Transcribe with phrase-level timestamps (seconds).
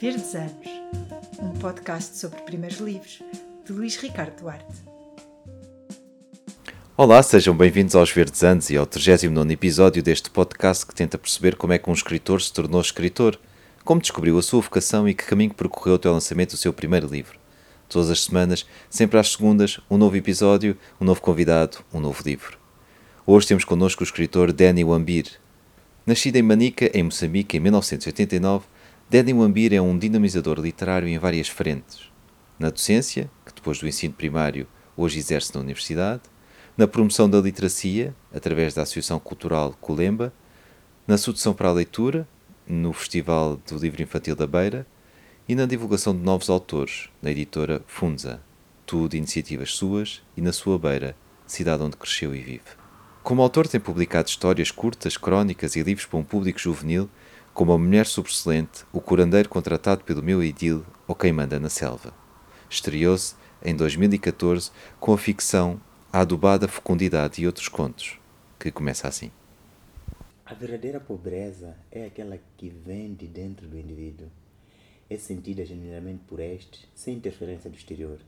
[0.00, 0.52] Verdes Anos,
[1.38, 3.22] um podcast sobre primeiros livros,
[3.64, 4.74] de Luís Ricardo Duarte.
[6.96, 11.54] Olá, sejam bem-vindos aos Verdes Anos e ao 39 episódio deste podcast que tenta perceber
[11.54, 13.38] como é que um escritor se tornou escritor,
[13.84, 17.06] como descobriu a sua vocação e que caminho percorreu até o lançamento do seu primeiro
[17.06, 17.38] livro.
[17.88, 22.58] Todas as semanas, sempre às segundas, um novo episódio, um novo convidado, um novo livro.
[23.24, 25.26] Hoje temos connosco o escritor Danny Wambir.
[26.04, 28.73] Nascido em Manica, em Moçambique, em 1989,
[29.08, 32.10] Danny Wambir é um dinamizador literário em várias frentes.
[32.58, 36.22] Na docência, que depois do ensino primário hoje exerce na universidade,
[36.76, 40.32] na promoção da literacia, através da Associação Cultural Colemba,
[41.06, 42.26] na sedução para a leitura,
[42.66, 44.86] no Festival do Livro Infantil da Beira
[45.46, 48.40] e na divulgação de novos autores, na editora Funza,
[48.86, 51.14] tudo iniciativas suas e na sua beira,
[51.46, 52.84] cidade onde cresceu e vive.
[53.22, 57.08] Como autor, tem publicado histórias curtas, crónicas e livros para um público juvenil,
[57.54, 62.12] como A Mulher Sobressalente, O Curandeiro Contratado pelo Meu Idil ou Quem Manda na Selva.
[62.68, 65.80] Estreou-se em 2014 com a ficção
[66.12, 68.18] A Adubada Fecundidade e outros contos,
[68.58, 69.30] que começa assim.
[70.44, 74.26] A verdadeira pobreza é aquela que vem de dentro do indivíduo.
[75.08, 78.18] É sentida genuinamente por este, sem interferência do exterior.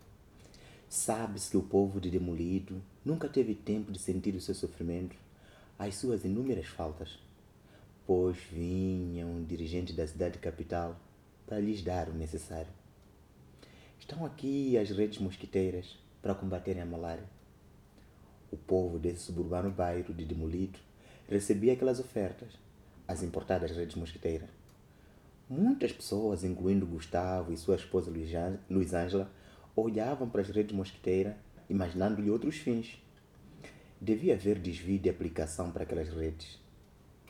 [0.88, 5.16] Sabe-se que o povo de Demolido nunca teve tempo de sentir o seu sofrimento,
[5.76, 7.18] as suas inúmeras faltas,
[8.06, 10.96] pois vinha um dirigente da cidade capital
[11.44, 12.70] para lhes dar o necessário.
[13.98, 17.24] Estão aqui as redes mosquiteiras para combaterem a malária.
[18.52, 20.78] O povo desse suburbano bairro de Demolido
[21.28, 22.52] recebia aquelas ofertas,
[23.08, 24.48] as importadas redes mosquiteiras.
[25.48, 28.10] Muitas pessoas, incluindo Gustavo e sua esposa
[28.70, 29.30] Luiz Ângela,
[29.74, 31.34] olhavam para as redes mosquiteiras,
[31.68, 33.02] imaginando-lhe outros fins.
[34.00, 36.65] Devia haver desvio de aplicação para aquelas redes.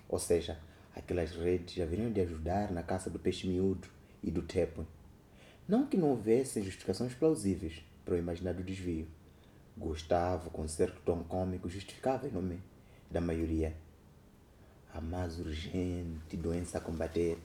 [0.08, 0.58] Ou seja,
[0.94, 3.88] aquelas redes haveriam de ajudar na caça do peixe miúdo
[4.22, 4.86] e do tepo.
[5.68, 9.06] Não que não houvessem justificações plausíveis para o imaginado desvio.
[9.76, 12.60] Gustavo, com certo tom cômico, justificava em nome
[13.10, 13.74] da maioria.
[14.94, 17.36] A mais urgente doença a combater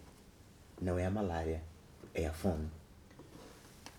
[0.82, 1.62] não é a malária,
[2.14, 2.70] é a fome.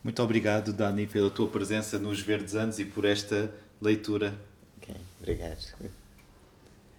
[0.02, 4.34] Muito obrigado, Dani, pela tua presença nos Verdes Anos e por esta leitura.
[4.78, 5.92] Ok, obrigado.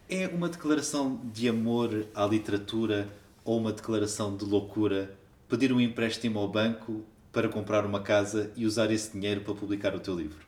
[0.10, 3.10] É uma declaração de amor à literatura
[3.44, 5.16] ou uma declaração de loucura
[5.48, 9.96] pedir um empréstimo ao banco para comprar uma casa e usar esse dinheiro para publicar
[9.96, 10.46] o teu livro?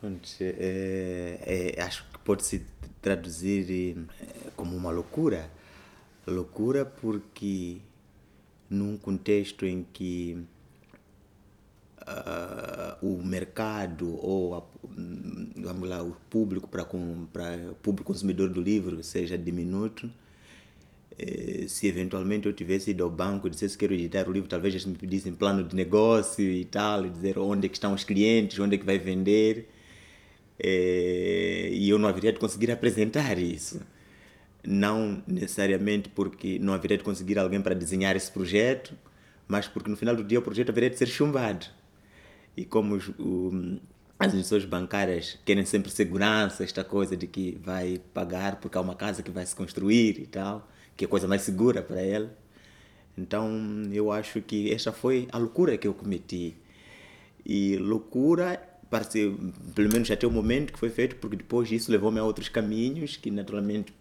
[0.00, 2.66] Pronto, é, é, acho que pode-se
[3.00, 5.50] traduzir eh, como uma loucura.
[6.26, 7.78] Loucura porque
[8.68, 10.44] num contexto em que
[12.00, 14.62] uh, o mercado ou a,
[15.56, 20.10] vamos lá, o público para o público consumidor do livro seja diminuto,
[21.18, 24.48] eh, se eventualmente eu tivesse ido ao banco e dissesse que quero editar o livro,
[24.48, 27.94] talvez eles me pedissem plano de negócio e tal, e dizer onde é que estão
[27.94, 29.68] os clientes, onde é que vai vender,
[30.58, 33.80] eh, e eu não haveria de conseguir apresentar isso.
[34.64, 38.94] Não necessariamente porque não haveria de conseguir alguém para desenhar esse projeto,
[39.48, 41.66] mas porque no final do dia o projeto haveria de ser chumbado.
[42.56, 43.78] E como os, o,
[44.22, 48.94] as instituições bancárias querem sempre segurança, esta coisa de que vai pagar porque há uma
[48.94, 52.32] casa que vai se construir e tal, que é a coisa mais segura para ela.
[53.18, 53.50] Então
[53.92, 56.54] eu acho que esta foi a loucura que eu cometi.
[57.44, 58.62] E loucura,
[59.74, 63.16] pelo menos até o momento que foi feito, porque depois isso levou-me a outros caminhos
[63.16, 63.92] que naturalmente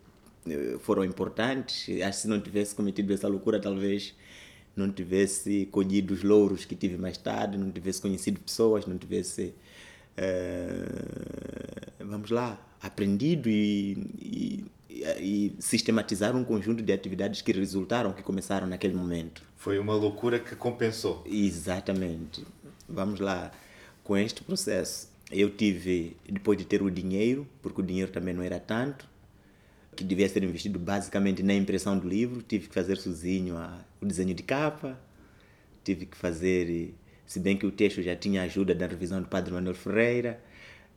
[0.47, 1.89] eh, foram importantes.
[2.01, 4.13] Acho que se não tivesse cometido essa loucura, talvez
[4.75, 9.53] não tivesse colhido os louros que tive mais tarde, não tivesse conhecido pessoas, não tivesse,
[10.17, 14.65] uh, vamos lá, aprendido e, e,
[15.19, 19.43] e, sistematizar um conjunto de atividades que resultaram, que começaram naquele momento.
[19.55, 21.23] Foi uma loucura que compensou.
[21.25, 22.45] Exatamente.
[22.87, 23.51] Vamos lá,
[24.03, 25.09] com este processo.
[25.31, 29.09] Eu tive, depois de ter o dinheiro, porque o dinheiro também não era tanto,
[29.95, 32.41] que devia ser investido basicamente na impressão do livro.
[32.41, 34.99] Tive que fazer sozinho a, o desenho de capa,
[35.83, 36.93] tive que fazer,
[37.31, 40.37] se bem que o texto já tinha ajuda da revisão do Padre Manuel Ferreira,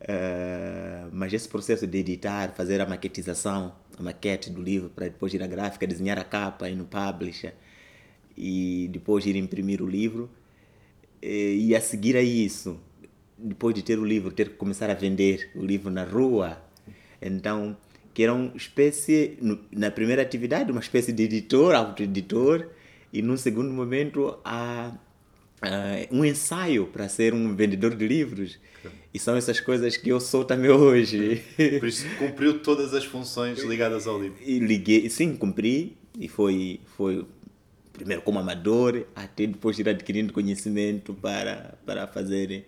[0.00, 5.32] uh, mas esse processo de editar, fazer a maquetização, a maquete do livro para depois
[5.32, 7.54] ir à gráfica, desenhar a capa e no publisher
[8.36, 10.28] e depois ir imprimir o livro.
[11.22, 12.80] E, e a seguir a isso,
[13.38, 16.60] depois de ter o livro, ter que começar a vender o livro na rua.
[17.22, 17.76] Então,
[18.12, 19.38] que era uma espécie,
[19.70, 22.70] na primeira atividade, uma espécie de editor, autoeditor,
[23.12, 24.98] e num segundo momento, a,
[25.64, 28.58] a, um ensaio para ser um vendedor de livros.
[29.12, 31.42] E são essas coisas que eu sou também hoje.
[31.78, 34.38] Por isso cumpriu todas as funções ligadas ao livro.
[34.44, 37.24] E liguei, sim, cumpri, e foi, foi
[37.92, 42.66] primeiro como amador, até depois ir adquirindo conhecimento para, para fazer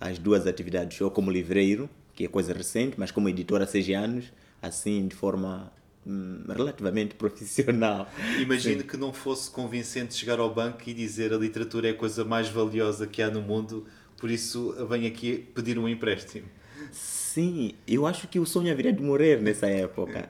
[0.00, 3.88] as duas atividades, ou como livreiro, que é coisa recente, mas como editor há seis
[3.90, 5.70] anos, assim de forma
[6.06, 8.08] hum, relativamente profissional.
[8.40, 12.24] Imagino que não fosse convincente chegar ao banco e dizer a literatura é a coisa
[12.24, 13.86] mais valiosa que há no mundo,
[14.18, 16.46] por isso venho aqui pedir um empréstimo.
[16.90, 20.28] Sim, eu acho que o sonho haveria de morrer nessa época.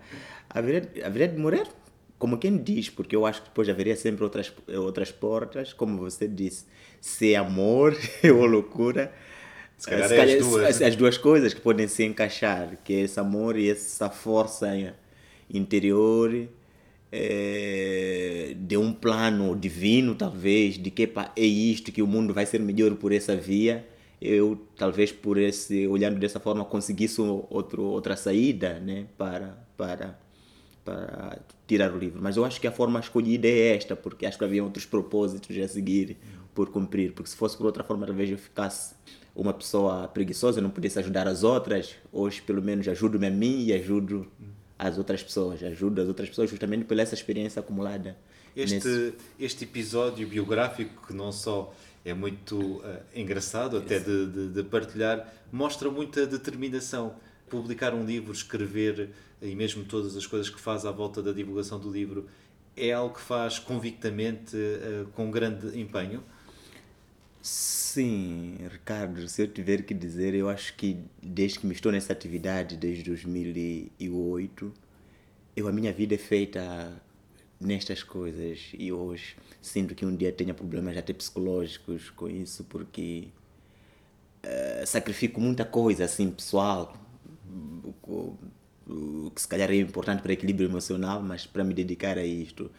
[0.49, 1.67] Haveria, haveria de morrer,
[2.19, 6.29] como quem diz, porque eu acho que depois haveria sempre outras, outras portas, como você
[6.29, 6.67] disse,
[7.01, 9.13] se é amor ou loucura.
[9.77, 12.77] Se calhar, se calhar é as, duas, as, as, duas coisas que podem se encaixar,
[12.85, 14.69] que é esse amor e essa força
[15.53, 16.49] interior
[17.13, 22.47] é, de um plano divino, talvez, de que epa, é isto, que o mundo vai
[22.47, 23.87] ser melhor por essa via.
[24.21, 30.17] Eu talvez por esse olhando dessa forma conseguisse outro outra saída né para para
[30.85, 32.21] para tirar o livro.
[32.23, 35.57] Mas eu acho que a forma escolhida é esta porque acho que havia outros propósitos
[35.59, 36.17] a seguir
[36.55, 37.13] por cumprir.
[37.13, 38.95] Porque se fosse por outra forma talvez eu ficasse
[39.35, 43.73] uma pessoa preguiçosa não pudesse ajudar as outras hoje pelo menos ajudo-me a mim e
[43.73, 44.27] ajudo
[44.87, 48.17] as outras pessoas ajudo as outras pessoas justamente pela essa experiência acumulada
[48.55, 49.15] este nesse...
[49.39, 51.75] este episódio biográfico que não só
[52.05, 57.15] é muito uh, engraçado até de, de, de, partilhar, mostra muita determinação.
[57.49, 61.79] Publicar um livro, escrever e mesmo todas as coisas que faz à volta da divulgação
[61.79, 62.27] do livro
[62.77, 66.23] é algo que faz convictamente, uh, com grande empenho?
[67.43, 72.13] Sim, Ricardo, se eu tiver que dizer, eu acho que desde que me estou nessa
[72.13, 74.73] atividade, desde 2008,
[75.57, 77.03] eu, a minha vida é feita
[77.61, 78.71] nestas coisas.
[78.75, 83.29] E hoje sinto que um dia tenha problemas até psicológicos com isso porque
[84.45, 86.97] uh, sacrifico muita coisa assim pessoal
[89.35, 92.71] que se calhar é importante para equilíbrio emocional mas para me dedicar a isto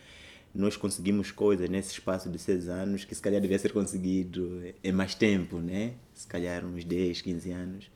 [0.54, 4.92] nós conseguimos coisas nesse espaço de seis anos que se calhar devia ser conseguido em
[4.92, 7.92] mais tempo né se calhar uns 10, 15 anos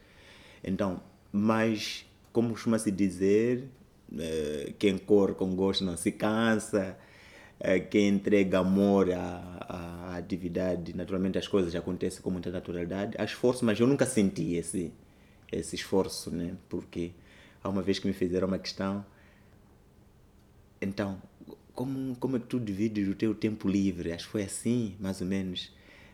[0.63, 1.01] então
[1.31, 3.67] mas como costuma-se dizer
[4.17, 6.97] eh, quem corre com gosto não se cansa,
[7.59, 13.15] eh, quem entrega amor à, à atividade, naturalmente as coisas acontecem com muita naturalidade.
[13.17, 14.93] Há esforço, mas eu nunca senti esse,
[15.51, 16.55] esse esforço, né?
[16.69, 17.11] porque
[17.63, 19.05] há uma vez que me fizeram uma questão,
[20.79, 21.21] então,
[21.77, 24.11] como, como é que tu divides o teu tempo livre?
[24.11, 25.71] Acho que foi assim, mais ou menos.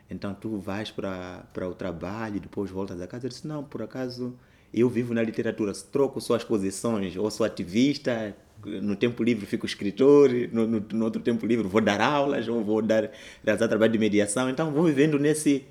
[0.09, 3.27] Então tu vais para o trabalho depois voltas a casa.
[3.27, 4.35] Eu disse, não, por acaso
[4.73, 10.29] eu vivo na literatura, troco suas posições, ou sou ativista, no tempo livre fico escritor,
[10.51, 13.09] no, no, no, outro tempo livre vou dar aulas, ou vou dar,
[13.41, 14.49] realizar trabalho de mediação.
[14.49, 15.63] Então vou vivendo nesse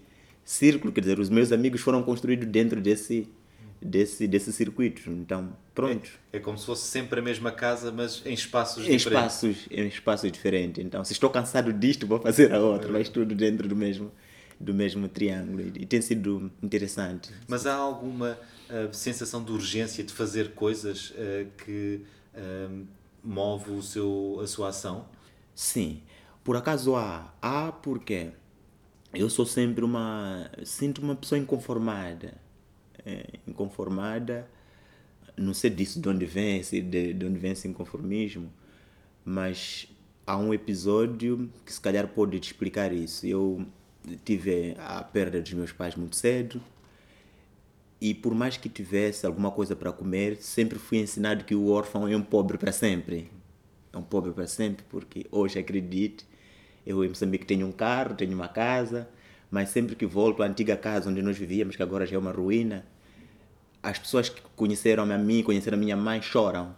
[0.43, 3.29] círculo, quer dizer, os meus amigos foram construídos dentro desse,
[3.85, 5.11] desse, desse circuito.
[5.11, 6.11] Então, pronto.
[6.33, 9.35] É, é, como se fosse sempre a mesma casa, mas em espaços em diferentes.
[9.35, 10.85] Espaços, em espaços diferentes.
[10.85, 12.93] Então, se estou cansado disto, vou fazer a outra, é.
[12.93, 14.11] mas tudo dentro do mesmo,
[14.59, 15.61] do mesmo triângulo.
[15.61, 17.31] E tem sido interessante.
[17.47, 18.39] Mas há alguma
[18.73, 22.01] a sensação de urgência de fazer coisas uh, que
[22.35, 22.87] uh,
[23.23, 25.07] move o seu, a sua ação?
[25.55, 26.01] Sim.
[26.43, 27.33] Por acaso há.
[27.41, 28.31] Há porque
[29.13, 30.51] eu sou sempre uma.
[30.65, 32.35] Sinto uma pessoa inconformada.
[33.05, 34.49] É, inconformada.
[35.37, 38.53] Não sei disso de onde vem, de, de onde vem esse inconformismo,
[39.25, 39.89] mas
[40.27, 43.27] há um episódio que se calhar pode te explicar isso.
[43.27, 43.67] Eu
[44.25, 46.61] tive a perda dos meus pais muito cedo
[48.01, 52.09] e por mais que tivesse alguma coisa para comer, sempre fui ensinado que o órfão
[52.09, 53.31] é um pobre para sempre.
[53.93, 56.27] É um pobre para sempre, porque hoje acredite,
[56.85, 59.09] eu em Moçambique tenho um carro, tenho uma casa,
[59.49, 62.33] mas sempre que volto à antiga casa onde nós vivíamos, que agora já é uma
[62.33, 62.85] ruína,
[63.83, 66.75] as pessoas que conheceram a mim, conheceram a minha mãe, choram.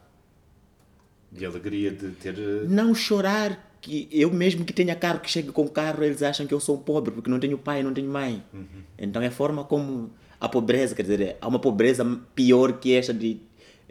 [1.30, 2.38] De alegria de ter.
[2.38, 6.46] Eh, não chorar, que eu mesmo que tenha carro, que chegue com carro, eles acham
[6.46, 8.42] que eu sou pobre, porque não tenho pai, não tenho mãe.
[8.52, 8.82] Uhum.
[8.96, 13.12] Então é a forma como a pobreza, quer dizer, há uma pobreza pior que esta
[13.12, 13.40] de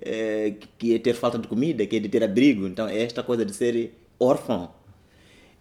[0.06, 2.68] é, que é ter falta de comida, que é de ter abrigo.
[2.68, 4.72] Então, é esta coisa de ser órfão.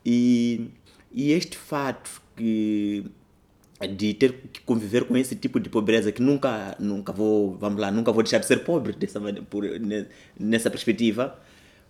[0.05, 0.69] E,
[1.13, 3.05] e este fato que
[3.87, 7.91] de ter que conviver com esse tipo de pobreza que nunca nunca vou vamos lá
[7.91, 9.21] nunca vou deixar de ser pobre dessa
[9.51, 9.65] por,
[10.39, 11.39] nessa perspectiva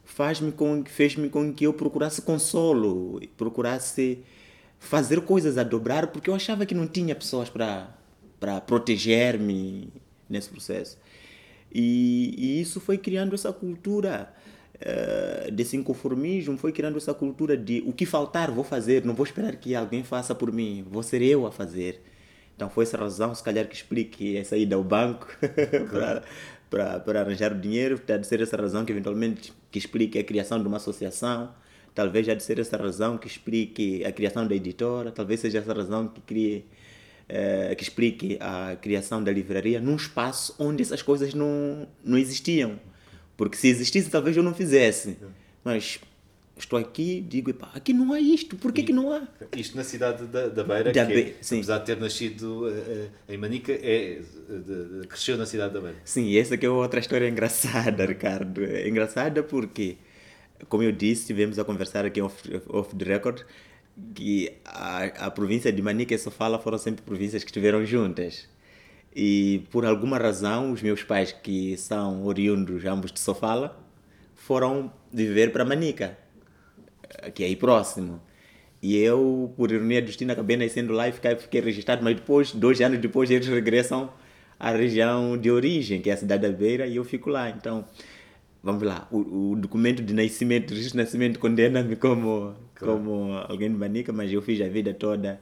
[0.04, 4.20] faz-me com fez-me com que eu procurasse consolo procurasse
[4.78, 7.88] fazer coisas a dobrar porque eu achava que não tinha pessoas para
[8.42, 9.88] para proteger-me
[10.28, 10.98] nesse processo.
[11.72, 14.34] E, e, isso foi criando essa cultura
[14.82, 19.24] uh, desse inconformismo, foi criando essa cultura de o que faltar vou fazer, não vou
[19.24, 22.00] esperar que alguém faça por mim, vou ser eu a fazer.
[22.54, 25.26] Então foi essa razão, se calhar, que explique essa ida ao banco
[25.90, 26.22] para,
[26.68, 30.60] para, para arranjar o dinheiro, deve ser essa razão que eventualmente que explique a criação
[30.60, 31.50] de uma associação,
[31.94, 35.74] Talvez já de ser essa razão que explique a criação da editora, talvez seja essa
[35.74, 36.64] razão que crie
[37.28, 42.80] eh, que explique a criação da livraria num espaço onde essas coisas não, não existiam.
[43.36, 45.16] Porque se existisse, talvez eu não fizesse.
[45.64, 45.98] Mas
[46.56, 49.26] estou aqui, digo, epá, aqui não há isto, por que, que não há?
[49.56, 53.08] Isto na cidade da, da Beira, Da que Be- é, apesar de ter nascido eh,
[53.30, 54.20] em Manica, é,
[55.08, 55.96] cresceu na cidade da Beira.
[56.04, 58.62] Sim, essa que é outra história engraçada, Ricardo.
[58.64, 59.96] É engraçada porque,
[60.68, 62.36] como eu disse, tivemos a conversar aqui off,
[62.68, 63.40] off the record,
[64.14, 68.46] que a, a província de Manica e Sofala foram sempre províncias que estiveram juntas.
[69.14, 73.78] E por alguma razão, os meus pais, que são oriundos ambos de Sofala,
[74.34, 76.16] foram viver para Manica,
[77.34, 78.20] que é aí próximo.
[78.82, 82.52] E eu, por ironia do destino, acabei nascendo lá e fiquei, fiquei registrado, mas depois,
[82.52, 84.10] dois anos depois, eles regressam
[84.58, 87.50] à região de origem, que é a cidade da Beira, e eu fico lá.
[87.50, 87.84] Então,
[88.62, 93.70] vamos lá, o, o documento de nascimento, de registro de nascimento condena-me como, como alguém
[93.70, 95.40] de Manica, mas eu fiz a vida toda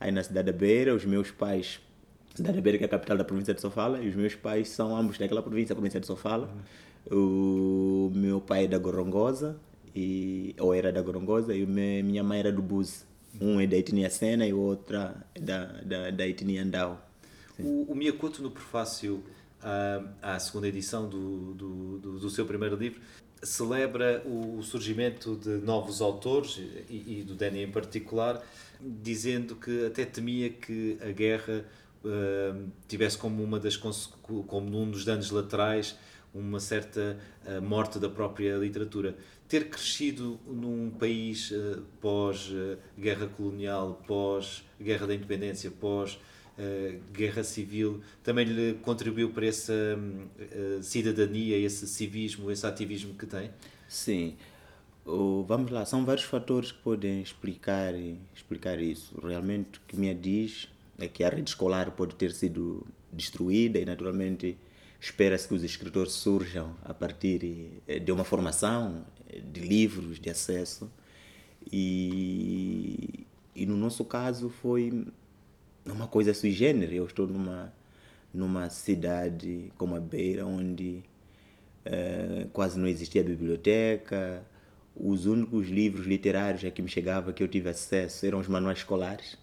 [0.00, 1.80] aí na cidade da Beira, os meus pais
[2.34, 5.18] cidade que é a capital da província de Sofala, e os meus pais são ambos
[5.18, 6.52] daquela província, a província de Sofala.
[7.10, 9.58] O meu pai é da Gorongosa,
[9.94, 13.04] e, ou era da Gorongosa, e minha mãe era do Buse.
[13.40, 17.04] Um é da etnia Sena e o outro é da, da, da etnia Andau.
[17.58, 19.22] O, o Miyakoto, no prefácio
[19.62, 23.00] à, à segunda edição do, do, do, do seu primeiro livro,
[23.42, 28.42] celebra o, surgimento de novos autores, e, e do Danny em particular,
[28.80, 31.64] dizendo que até temia que a guerra
[32.04, 35.96] ah, tivesse como uma das como um dos danos laterais
[36.34, 39.16] uma certa ah, morte da própria literatura.
[39.48, 46.18] Ter crescido num país ah, pós-guerra colonial, pós-guerra da independência, pós
[46.60, 49.72] eh, guerra civil também lhe contribuiu para essa
[50.40, 53.50] eh, cidadania, esse civismo, esse ativismo que tem?
[53.86, 54.36] Sim.
[55.46, 57.94] Vamos lá, são vários fatores que podem explicar,
[58.34, 59.16] explicar isso.
[59.24, 63.84] Realmente, o que me diz é que a rede escolar pode ter sido destruída e,
[63.84, 64.58] naturalmente,
[65.00, 70.28] espera-se que os escritores surjam a partir eh, de uma formação, eh, de livros, de
[70.28, 70.90] acesso.
[71.70, 75.06] E, e no nosso caso foi
[75.86, 76.96] uma coisa sui generis.
[76.96, 77.72] Eu estou numa,
[78.34, 81.02] numa cidade como a Beira, onde
[81.84, 84.44] eh, quase não existia biblioteca.
[84.96, 88.78] Os únicos livros literários a que me chegava, que eu tive acesso, eram os manuais
[88.78, 89.38] escolares.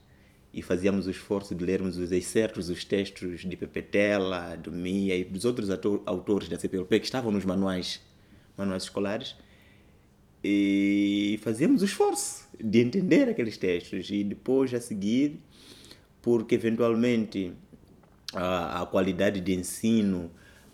[0.56, 5.14] E fazíamos o esforço de lermos os excertos, os textos de Pepe Tela, do Mia
[5.14, 5.70] e dos outros
[6.06, 8.00] autores da CPLP que estavam nos manuais,
[8.58, 9.36] manuais escolares.
[10.42, 14.10] E fazíamos o esforço de entender aqueles textos.
[14.10, 15.42] E depois, a seguir,
[16.22, 17.52] porque eventualmente
[18.34, 20.32] a, a qualidade de ensino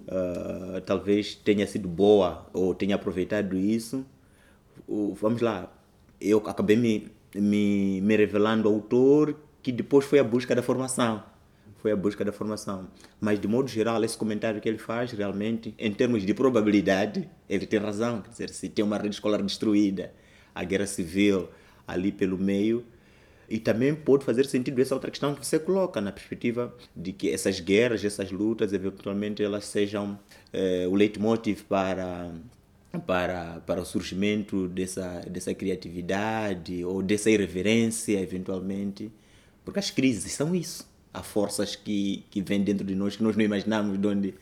[0.08, 4.06] ah, talvez tenha sido boa ou tenha aproveitado isso.
[4.88, 5.74] Vamos lá,
[6.20, 11.24] eu acabei me, me, me revelando autor que depois foi a busca da formação.
[11.78, 12.88] Foi a busca da formação.
[13.20, 17.66] Mas, de modo geral, esse comentário que ele faz, realmente, em termos de probabilidade, ele
[17.66, 18.22] tem razão.
[18.22, 20.14] Quer dizer, se tem uma rede escolar destruída,
[20.54, 21.50] a guerra civil
[21.88, 22.86] ali pelo meio,
[23.52, 27.30] e também pode fazer sentido essa outra questão que você coloca, na perspectiva de que
[27.30, 30.18] essas guerras, essas lutas, eventualmente elas sejam
[30.54, 32.32] eh, o leitmotiv para,
[33.06, 39.12] para, para o surgimento dessa, dessa criatividade ou dessa irreverência, eventualmente.
[39.64, 40.90] Porque as crises são isso.
[41.14, 44.34] Há forças que, que vêm dentro de nós que nós não imaginamos de onde,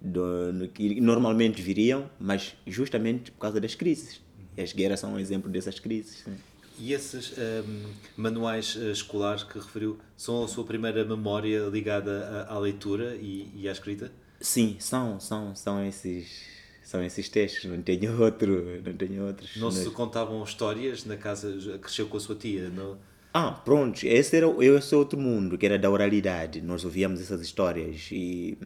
[0.00, 4.20] de onde que normalmente viriam, mas justamente por causa das crises.
[4.56, 6.22] E as guerras são um exemplo dessas crises.
[6.24, 6.36] sim.
[6.80, 12.54] E esses hum, manuais eh, escolares que referiu são a sua primeira memória ligada à,
[12.54, 14.12] à leitura e, e à escrita?
[14.40, 16.46] Sim, são, são, são esses,
[16.84, 17.64] são esses textos.
[17.64, 19.56] Não tenho outro, não tenho outros.
[19.56, 22.68] Não se contavam histórias na casa, cresceu com a sua tia?
[22.68, 22.96] Não?
[23.32, 26.60] Ah, pronto, esse era esse é outro mundo, que era da oralidade.
[26.60, 28.58] Nós ouvíamos essas histórias e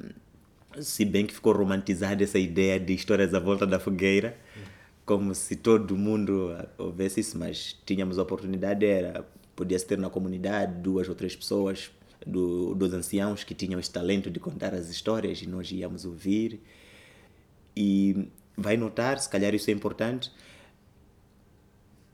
[0.80, 4.36] se bem que ficou romantizada essa ideia de histórias à volta da fogueira,
[5.04, 9.26] como se todo mundo houvesse isso, mas tínhamos a oportunidade, era,
[9.56, 11.90] podia-se ter na comunidade duas ou três pessoas
[12.26, 16.60] do, dos anciãos que tinham esse talento de contar as histórias e nós íamos ouvir.
[17.76, 20.30] E vai notar, se calhar isso é importante,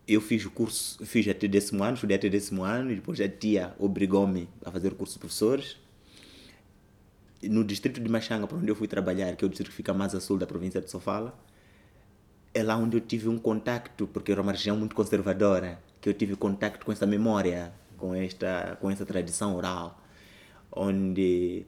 [0.09, 3.29] eu fiz o curso, fiz até décimo ano, estudei até décimo ano, e depois a
[3.29, 5.77] tia obrigou-me a fazer o curso de professores.
[7.43, 9.93] No distrito de Machanga, para onde eu fui trabalhar, que é o distrito que fica
[9.93, 11.39] mais a sul da província de Sofala,
[12.55, 16.15] é lá onde eu tive um contacto, porque era uma região muito conservadora, que eu
[16.15, 20.03] tive contacto com essa memória, com esta, com essa tradição oral,
[20.73, 21.67] onde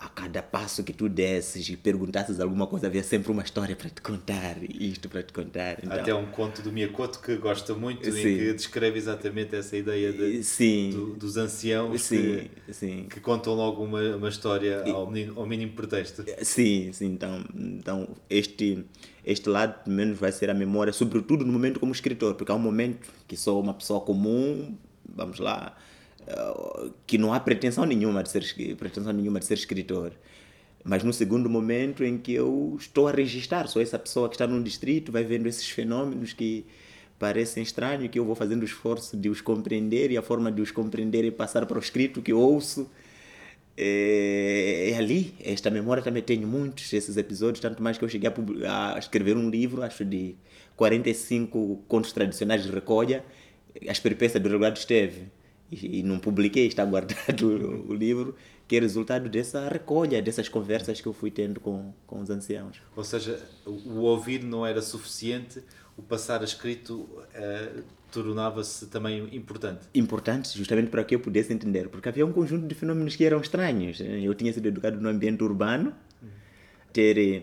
[0.00, 3.90] a cada passo que tu desses e perguntasses alguma coisa, havia sempre uma história para
[3.90, 5.76] te contar, isto para te contar.
[5.84, 8.18] Então, Até um conto do Miyakoto que gosta muito Sim.
[8.26, 13.06] e que descreve exatamente essa ideia de, sim, do- dos anciãos sim, que, sim.
[13.10, 16.24] que contam logo uma, uma história ao, menino- ao mínimo pretexto.
[16.42, 18.82] Sim, sim, então, então este,
[19.22, 22.54] este lado pelo menos vai ser a memória, sobretudo no momento como escritor, porque há
[22.54, 24.74] um momento que sou uma pessoa comum,
[25.14, 25.80] vamos lá, eh,
[27.06, 30.12] que não há pretensão nenhuma de ser, pretensão nenhuma de ser escritor.
[30.82, 34.46] Mas no segundo momento em que eu estou a registrar, sou essa pessoa que está
[34.46, 36.64] num distrito, vai vendo esses fenômenos que
[37.18, 40.62] parecem estranhos, que eu vou fazendo o esforço de os compreender e a forma de
[40.62, 42.90] os compreender é passar para o escrito que eu ouço.
[43.76, 48.30] É, é ali, esta memória também tenho muitos esses episódios, tanto mais que eu cheguei
[48.66, 50.34] a, a escrever um livro, acho de
[50.76, 53.24] 45 contos tradicionais de recolha,
[53.86, 55.28] as peripécias do Regulado Esteve,
[55.70, 57.46] e, não publiquei, está guardado
[57.88, 58.34] o, livro,
[58.66, 62.80] que é resultado dessa recolha, dessas conversas que eu fui tendo com, com os anciãos.
[62.96, 65.62] Ou seja, o ouvir não era suficiente,
[65.96, 69.86] o passar a escrito eh, tornava-se também importante.
[69.94, 73.40] importantes justamente para que eu pudesse entender, porque havia um conjunto de fenômenos que eram
[73.40, 74.00] estranhos.
[74.00, 75.94] Eu tinha sido educado no ambiente urbano,
[76.92, 77.42] ter eh,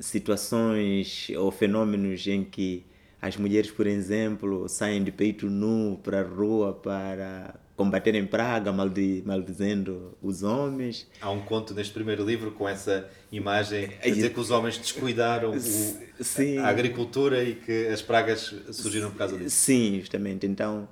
[0.00, 2.84] situações ou fenômenos em que
[3.20, 9.22] as mulheres, por exemplo, saem de peito nu para a rua para combaterem praga, maldi
[9.24, 11.06] maldizendo os homens.
[11.20, 15.52] Há um conto neste primeiro livro com essa imagem a dizer que os homens descuidaram
[15.52, 19.54] o- a agricultura e que as pragas surgiram por causa disso.
[19.54, 20.44] Sim, justamente.
[20.44, 20.88] Então,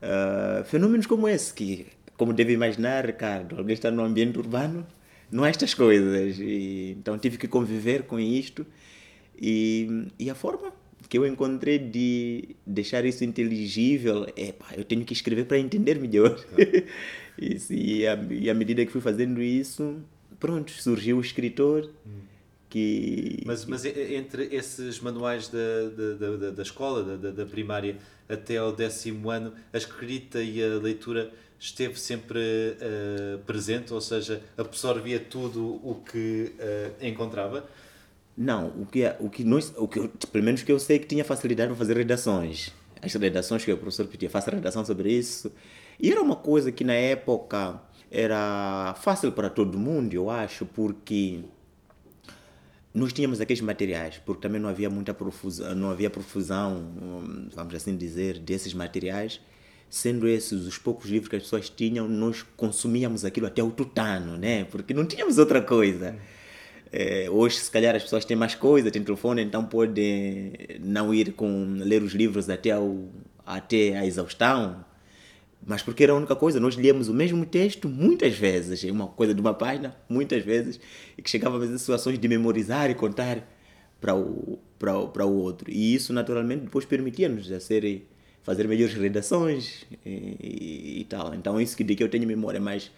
[0.00, 4.86] ah, fenômenos como esse, que, como deve imaginar, Ricardo, alguém está num ambiente urbano,
[5.30, 6.38] não há estas coisas.
[6.38, 8.66] E, então, tive que conviver com isto.
[9.38, 10.72] E, e a forma
[11.10, 15.98] que eu encontrei de deixar isso inteligível é, pá, eu tenho que escrever para entender
[15.98, 16.38] melhor.
[17.36, 19.96] Isso, e, à, e à medida que fui fazendo isso,
[20.38, 21.90] pronto, surgiu o escritor
[22.68, 23.42] que...
[23.46, 25.88] Mas, mas entre esses manuais da,
[26.18, 27.96] da, da- da, escola, da, da, primária,
[28.28, 32.40] até ao décimo ano, a escrita e a leitura esteve sempre
[32.78, 37.64] eh, presente, ou seja, absorvia tudo o que eh, encontrava.
[38.42, 41.06] Não, o que, é- o que nós, o que pelo menos que eu sei que
[41.06, 42.72] tinha facilidade para fazer redações.
[43.02, 45.52] As redações que o professor pedia, faça redação sobre isso.
[46.00, 47.78] E era uma coisa que na época
[48.10, 51.40] era fácil para todo mundo, eu acho, porque
[52.94, 56.92] nós tínhamos aqueles materiais, porque também não havia muita profusão, não havia profusão,
[57.54, 59.38] vamos assim dizer, desses materiais.
[59.90, 64.38] Sendo esses os poucos livros que as pessoas tinham, nós consumíamos aquilo até o tutano,
[64.38, 64.64] né?
[64.64, 66.16] Porque não tínhamos outra coisa.
[66.92, 71.32] É, hoje, se calhar, as pessoas têm mais coisa, têm telefone, então podem não ir
[71.32, 73.08] com ler os livros até, ao,
[73.46, 74.84] até a exaustão.
[75.64, 79.34] Mas porque era a única coisa, nós líamos o mesmo texto muitas vezes, uma coisa
[79.34, 80.80] de uma página, muitas vezes,
[81.18, 83.46] e que chegávamos em situações de memorizar e contar
[84.00, 85.70] para o, para o, para o outro.
[85.70, 88.06] E isso, naturalmente, depois permitia-nos a ser,
[88.42, 91.34] fazer melhores redações e, e, e tal.
[91.34, 92.90] Então, isso que de que eu tenho memória, mas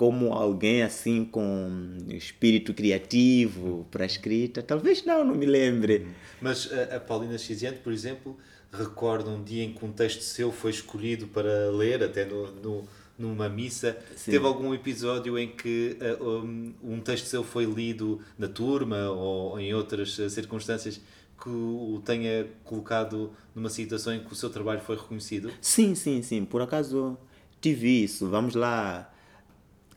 [0.00, 6.06] como alguém assim com espírito criativo para a escrita, talvez não, não me lembre.
[6.40, 8.34] Mas a, a Paulina Xiziante, por exemplo,
[8.72, 12.88] recorda um dia em que um texto seu foi escolhido para ler, até no, no-
[13.18, 13.94] numa missa.
[14.16, 14.30] Sim.
[14.30, 19.60] Teve algum episódio em que uh, um, um texto seu foi lido na turma ou
[19.60, 20.98] em outras uh, circunstâncias
[21.38, 25.50] que o tenha colocado numa situação em que o seu trabalho foi reconhecido?
[25.60, 26.46] Sim, sim, sim.
[26.46, 27.18] Por acaso
[27.60, 28.30] tive isso.
[28.30, 29.09] Vamos lá.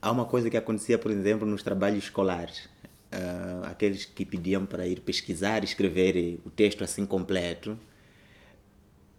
[0.04, 2.68] Há uma coisa que acontecia, por exemplo, nos trabalhos escolares.
[3.10, 7.78] Ah, aqueles que pediam para ir pesquisar, escrever o texto assim completo.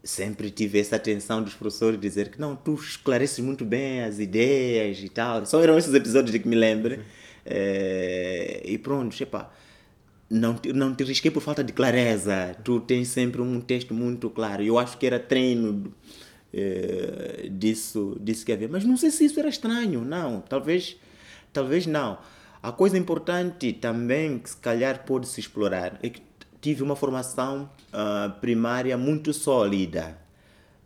[0.03, 4.99] Sempre tive essa atenção dos professores dizer que não, tu esclareces muito bem as ideias
[4.99, 5.43] e tal.
[5.47, 6.99] Só eram esses episódios de que me lembro.
[7.43, 9.51] Eh, e pronto, epá,
[10.29, 12.55] não, te- não te risquei por falta de clareza.
[12.63, 14.61] Tu tens sempre um texto muito claro.
[14.63, 15.91] Eu acho que era treino
[16.57, 18.69] eh, disso, disso que havia.
[18.69, 20.39] Mas não sei se isso era estranho, não.
[20.39, 20.95] Talvez,
[21.51, 22.17] talvez não.
[22.63, 26.21] A coisa importante também, que se calhar pode se explorar, é que
[26.61, 30.17] tive uma formação ah, primária muito sólida.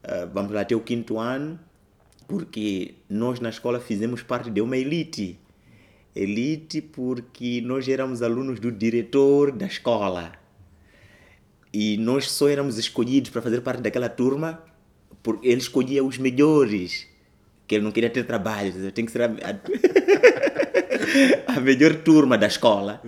[0.03, 1.60] Ah, vamos lá até o quinto ano,
[2.27, 5.39] porque nós na escola fizemos parte de uma elite.
[6.15, 10.32] Elite porque nós éramos alunos do diretor da escola.
[11.71, 14.67] E nós só éramos escolhidos para fazer parte daquela turma
[15.21, 17.08] porque ele escolhia os melhores.
[17.67, 19.60] Que ele não queria ter trabalho, eu que ser a, a,
[21.55, 23.01] a melhor turma da escola.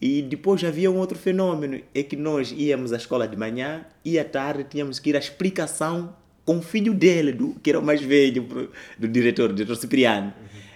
[0.00, 4.18] E depois havia um outro fenômeno, é que nós íamos à escola de manhã e
[4.18, 7.82] à tarde tínhamos que ir à explicação com o filho dele, do, que era o
[7.82, 8.68] mais velho
[8.98, 10.32] do diretor, do diretor Cipriano.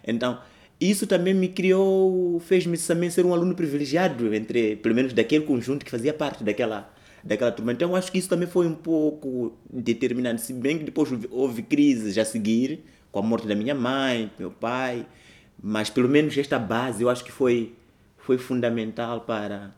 [0.07, 0.41] Então,
[0.81, 5.85] isso também me criou, fez-me também ser um aluno privilegiado, entre, pelo menos daquele conjunto
[5.85, 6.91] que fazia parte daquela,
[7.23, 7.73] daquela turma.
[7.73, 11.63] Então acho que isso também foi um pouco determinante, se bem que depois houve- houve
[11.63, 15.07] crises a seguir, com a morte da minha mãe, do meu pai,
[15.63, 17.75] mas pelo menos esta base eu acho que foi,
[18.19, 19.75] foi fundamental para...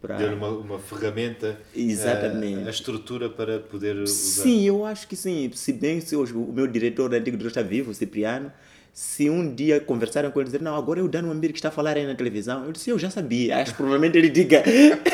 [0.00, 0.16] para...
[0.16, 2.64] Deu-lhe uma, uma ferramenta, Exatamente.
[2.64, 4.42] eh, a estrutura para poder usar.
[4.42, 5.50] Sim, eu acho que sim.
[5.54, 8.52] Se bem que hoje o meu diretor antigo diretor está vivo, o Cipriano,
[8.98, 11.58] se um dia conversaram com ele e dizer, não, agora é o Dano Amir que
[11.58, 13.58] está a falar aí na televisão, eu disse, eu já sabia.
[13.58, 14.60] Acho que provavelmente ele diga,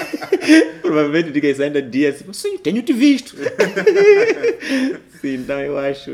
[0.80, 3.36] provavelmente diga isso ainda dia, assim, sim, tenho te visto.
[5.20, 6.10] sim, então eu acho.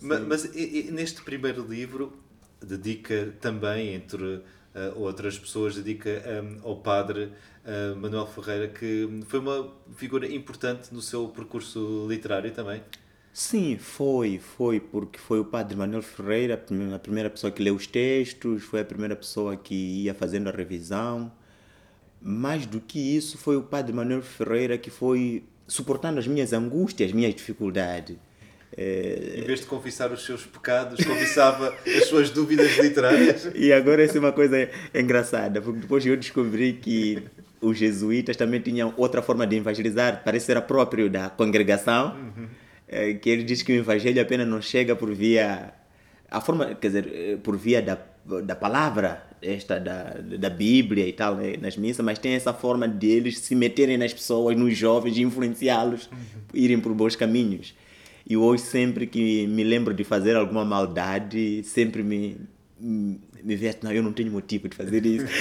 [0.00, 0.24] Ma- sim.
[0.26, 2.12] Mas, e neste primeiro livro
[2.60, 4.40] dedica também, entre
[4.74, 7.28] eh, outras pessoas, dedica hum, ao padre
[7.64, 12.82] eh, Manuel Ferreira, que foi uma figura importante no seu percurso literário também.
[13.32, 17.62] Sim, foi, foi, porque foi o padre Manuel Ferreira, a prime- a primeira pessoa que
[17.62, 21.32] leu os textos, foi a primeira pessoa que ia fazendo a revisão.
[22.20, 27.08] Mais do que isso, foi o padre Manuel Ferreira que foi suportando as minhas angústias,
[27.08, 28.16] as minhas dificuldades.
[28.76, 33.50] Eh, Em vez de confessar os seus pecados, confessava as suas dúvidas literárias.
[33.54, 37.22] E agora essa é uma coisa engraçada, porque depois eu descobri que
[37.60, 42.16] os jesuítas também tinham outra forma de evangelizar, parece ser a próprio da congregação,
[42.92, 45.72] eh, que ele diz que o evangelho apenas não chega por via
[46.30, 47.98] a forma, quer dizer, por via da,
[48.42, 52.86] da palavra esta da, da Bíblia e tal, né, nas missas, mas tem essa forma
[52.86, 56.08] deles se meterem nas pessoas, nos jovens, influenciá-los,
[56.54, 57.74] irem por bons caminhos.
[58.28, 62.36] E hoje, sempre que me lembro de fazer alguma maldade, sempre me,
[62.78, 65.26] me vê, não, eu não tenho motivo de fazer isso.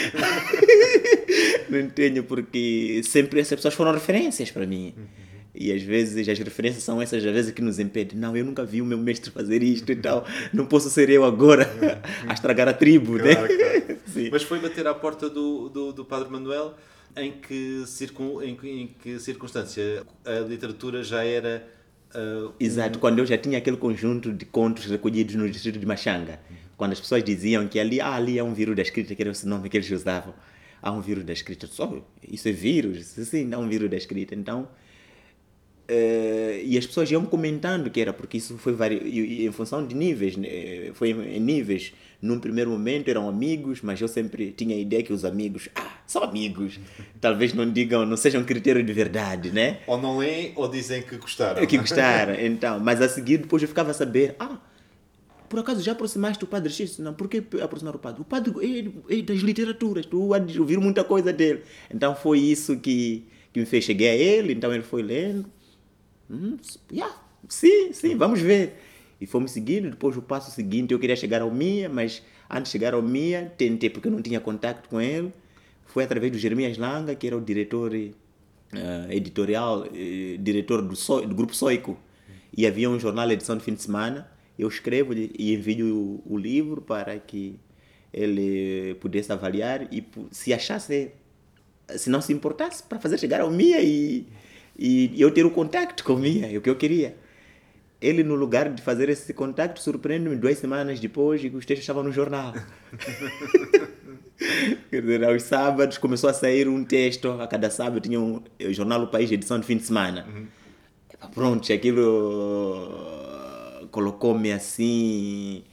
[1.69, 4.93] não tenho, porque sempre essas pessoas foram referências para mim.
[5.53, 8.17] E às vezes as referências são essas às vezes que nos impedem.
[8.17, 10.25] Não, eu nunca vi o meu mestre fazer isto e tal.
[10.53, 11.69] Não posso ser eu agora
[12.27, 13.35] a estragar a tribo, né?
[13.35, 13.99] Claro, claro.
[14.07, 14.29] Sim.
[14.31, 16.75] Mas foi bater à porta do, do, do Padre Manuel
[17.15, 21.67] em que, circun, em, em que circunstância a literatura já era.
[22.13, 26.39] ah, Exato, quando eu já tinha aquele conjunto de contos recolhidos no distrito de Machanga,
[26.77, 29.31] quando as pessoas diziam que ali, ah, ali é um vírus da escrita, que era
[29.31, 30.33] esse nome que eles usavam,
[30.81, 34.33] há um vírus da escrita, só isso é vírus, sim, há um vírus da escrita,
[34.33, 34.67] então
[35.93, 38.95] eh, e as pessoas iam comentando que era porque isso foi vari...
[39.04, 40.47] e- e em função de níveis, né,
[40.93, 41.91] foi em níveis.
[42.21, 45.91] Num primeiro momento eram amigos, mas eu sempre tinha a ideia que os amigos, ah,
[46.06, 46.80] são amigos.
[47.19, 49.80] Talvez não digam, não sejam critério de verdade, né?
[49.88, 51.62] ou não leem ou dizem que gostaram.
[51.62, 52.80] É que gostaram, então.
[52.80, 54.58] Mas a seguir, depois eu ficava a saber, ah,
[55.49, 56.97] por acaso já aproximaste do padre X?
[56.99, 58.21] Não, por que aproximar o padre?
[58.21, 58.54] O padre
[59.10, 61.62] é, é das literaturas, tu há de ouvir muita coisa dele.
[61.93, 63.84] Então foi isso que, que me fez.
[63.84, 65.45] Cheguei a ele, então ele foi lendo.
[66.31, 66.57] Hum,
[66.91, 67.13] yeah,
[67.49, 68.75] sim, sim, vamos ver.
[69.19, 72.77] E fomos seguindo, depois o passo seguinte eu queria chegar ao Mia, mas antes de
[72.77, 75.31] chegar ao Mia, tentei porque eu não tinha contato com ele.
[75.85, 78.11] Foi através do Jeremias Langa, que era o diretor eh,
[79.09, 81.97] editorial, eh, diretor do, So- do Grupo Soico.
[82.55, 84.29] E havia um jornal edição de fim de semana.
[84.57, 87.59] Eu escrevo e envio o, o livro para que
[88.13, 91.11] ele pudesse avaliar e se achasse,
[91.95, 94.27] se não se importasse, para fazer chegar ao Mia e,
[94.77, 97.15] e eu ter o contato com o Mia, é o que eu queria.
[98.01, 102.03] Ele, no lugar de fazer esse contato, surpreende-me duas semanas depois e os textos estavam
[102.03, 102.53] no jornal.
[104.89, 108.73] Quer dizer, aos sábados começou a sair um texto, a cada sábado tinha um o
[108.73, 110.27] jornal O País, edição de fim de semana.
[111.13, 112.01] Epa, Pronto, aquilo
[113.84, 115.63] uh, colocou-me assim,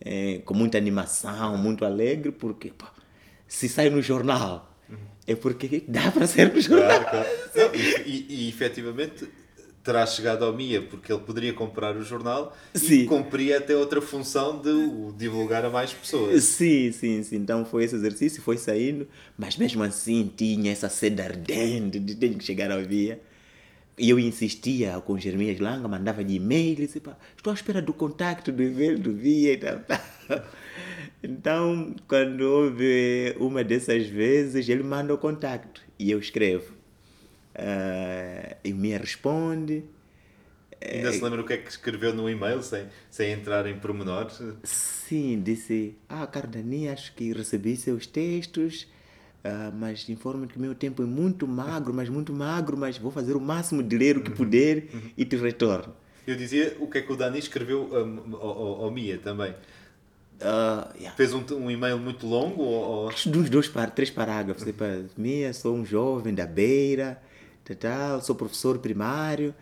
[0.00, 2.92] eh, com muita animação, muito alegre, porque pá,
[3.46, 4.75] se sai no jornal,
[5.26, 7.04] é porque dá para ser jornal.
[7.04, 7.76] Claro, claro.
[7.76, 9.28] E, e, e efetivamente
[9.86, 13.06] terá chegado ao Mia porque ele poderia comprar o jornal e Sim.
[13.06, 16.42] cumpria até outra função de o divulgar a mais pessoas.
[16.42, 17.36] Sim, sim, sim.
[17.36, 19.06] Então foi esse exercício, foi saindo,
[19.38, 23.20] mas mesmo assim tinha essa sede ardente de ter que chegar ao via.
[23.98, 27.00] E eu insistia com Jeremias Langa, mandava de e-mail, disse,
[27.36, 29.78] estou à espera do contacto do e-mail do via e tal.
[29.78, 30.42] tal.
[31.22, 36.72] Então, quando houve uma dessas vezes, ele manda o contacto e eu escrevo.
[37.54, 39.84] Ah, e Mia responde.
[40.80, 44.40] Ainda se lembra o que é que escreveu no e-mail, sem, sem entrar em pormenores?
[44.62, 48.86] Sim, disse, ah, caro Dani, acho que recebi seus textos,
[49.42, 53.10] ah, mas informo que o meu tempo é muito magro, mas muito magro, mas vou
[53.10, 54.84] fazer o máximo de ler o que puder
[55.16, 55.94] e te retorno.
[56.26, 59.54] Eu dizia o que é que o Dani escreveu um, ao, ao- ao Mia também.
[60.40, 61.16] Ah, yeah.
[61.16, 64.64] Fez um, um e-mail muito longo ou, Acho de uns dois, três parágrafos.
[64.64, 64.84] Tipo,
[65.16, 67.20] minha, sou um jovem da beira,
[67.64, 69.54] tal, tal, sou professor primário,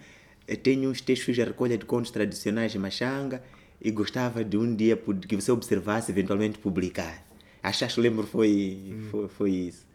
[0.46, 3.42] eh, tenho uns textos de recolha de contos tradicionais de Machanga.
[3.80, 4.96] e gostava de um dia
[5.28, 7.22] que você observasse eventualmente publicar.
[7.62, 9.86] Acho que lembro foi, foi, foi isso.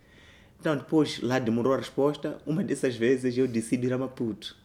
[0.60, 2.38] Então depois lá demorou a resposta.
[2.46, 4.56] Uma dessas vezes eu decidi ir a Maputo.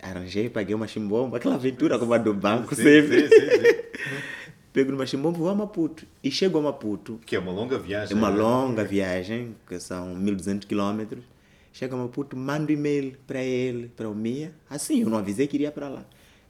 [0.00, 3.28] Arranjei, paguei uma chimbomba, aquela aventura como a do banco Sim, sempre.
[3.28, 4.28] sim, sim.
[4.78, 6.06] Pego numa chimbomba, vou a Maputo.
[6.22, 8.14] E chego a Maputo, Que é uma longa viagem.
[8.14, 8.36] é uma né?
[8.36, 11.24] longa viagem, que são 1200 quilômetros.
[11.72, 14.52] Chego a Maputo, mando e-mail para ele, para o Mia.
[14.70, 16.06] Assim, eu não avisei que iria para lá.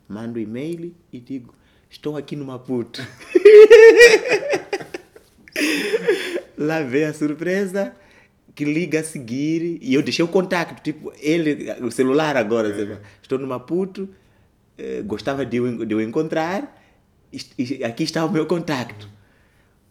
[0.07, 1.55] Mando e-mail e digo:
[1.89, 3.01] Estou aqui no Maputo.
[6.59, 7.95] lá veio a surpresa
[8.55, 12.99] que liga a seguir e eu deixei o contacto, tipo, ele, o celular agora, sabe?
[13.23, 14.07] estou no Maputo,
[14.77, 16.78] eh, gostava de o, de o encontrar,
[17.85, 19.09] aqui está o meu contacto.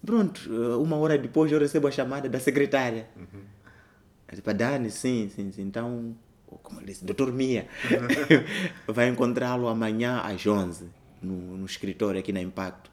[0.06, 3.08] Pronto, eh, uma hora depois eu recebo a chamada da secretária.
[4.30, 5.62] Disse, "Pá, Dani, sim, sim, sim.
[5.62, 6.16] Então,
[6.64, 7.68] como ele disse, doutor Mia,
[8.88, 10.90] vai encontrá-lo amanhã às 11
[11.22, 12.90] no, no escritório aqui na Impacto.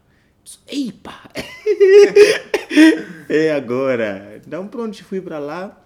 [0.67, 1.31] Eipa!
[3.29, 4.41] é agora.
[4.47, 5.84] Então, pronto, fui para lá.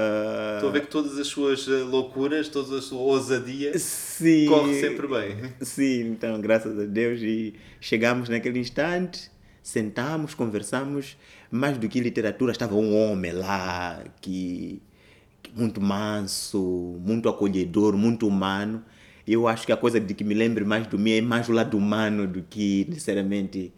[0.00, 4.46] Ah, Estou a ver que todas as suas eh, loucuras, toda a sua ousadia sim.
[4.46, 5.52] corre sempre bem.
[5.60, 9.28] Sim, então, graças a Deus, e chegamos naquele instante,
[9.60, 11.16] sentamos, conversamos.
[11.50, 14.80] Mais do que literatura, estava um homem lá que,
[15.42, 18.84] que muito manso, muito acolhedor, muito humano.
[19.26, 21.52] Eu acho que a coisa de que me lembre mais do meu é mais o
[21.52, 23.72] lado humano do que necessariamente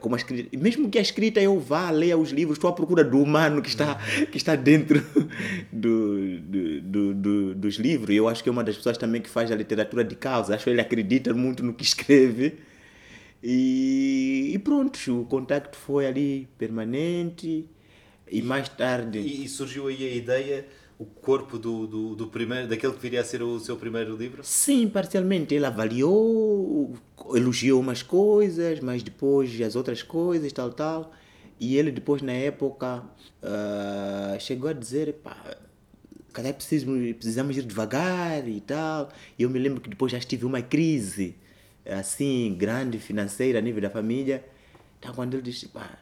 [0.00, 0.56] como a escrita.
[0.58, 3.68] Mesmo que a escrita eu vá, leia os livros, estou à procura do humano que
[3.68, 3.94] está,
[4.30, 5.00] que está dentro
[5.72, 8.14] do, do, do, do- dos livros.
[8.14, 10.54] Eu acho que é uma das pessoas também que faz a literatura de causa.
[10.54, 12.54] Acho que ele acredita muito no que escreve.
[13.42, 17.64] E, e pronto, o contacto foi ali permanente.
[18.30, 19.18] E mais tarde.
[19.20, 20.66] E, e surgiu aí a ideia,
[20.98, 24.42] o corpo do, do, do primeiro, daquele que viria a ser o seu primeiro livro?
[24.42, 25.54] Sim, parcialmente.
[25.54, 26.92] Ele avaliou,
[27.34, 31.12] elogiou umas coisas, mas depois as outras coisas, tal, tal.
[31.60, 33.04] E ele depois, na época,
[33.42, 35.36] ah, chegou a dizer, pá,
[36.38, 39.10] calhar precisamos, precisamos ir devagar e tal.
[39.38, 41.36] E eu me lembro que depois já tive uma crise,
[41.86, 44.44] assim, grande, financeira, a nível da família.
[44.98, 45.98] Então, quando ele disse, pá,